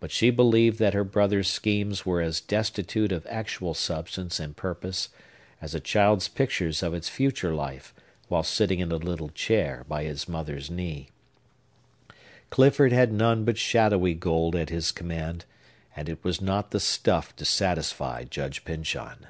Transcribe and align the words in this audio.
But 0.00 0.10
she 0.10 0.30
believed 0.30 0.78
that 0.78 0.94
her 0.94 1.04
brother's 1.04 1.46
schemes 1.46 2.06
were 2.06 2.22
as 2.22 2.40
destitute 2.40 3.12
of 3.12 3.26
actual 3.28 3.74
substance 3.74 4.40
and 4.40 4.56
purpose 4.56 5.10
as 5.60 5.74
a 5.74 5.78
child's 5.78 6.26
pictures 6.26 6.82
of 6.82 6.94
its 6.94 7.10
future 7.10 7.54
life, 7.54 7.92
while 8.28 8.44
sitting 8.44 8.78
in 8.78 8.90
a 8.90 8.96
little 8.96 9.28
chair 9.28 9.84
by 9.86 10.04
its 10.04 10.26
mother's 10.26 10.70
knee. 10.70 11.10
Clifford 12.48 12.92
had 12.92 13.12
none 13.12 13.44
but 13.44 13.58
shadowy 13.58 14.14
gold 14.14 14.56
at 14.56 14.70
his 14.70 14.90
command; 14.90 15.44
and 15.94 16.08
it 16.08 16.24
was 16.24 16.40
not 16.40 16.70
the 16.70 16.80
stuff 16.80 17.36
to 17.36 17.44
satisfy 17.44 18.24
Judge 18.24 18.64
Pyncheon! 18.64 19.26